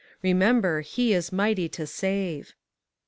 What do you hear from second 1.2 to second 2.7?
'mighty to save.'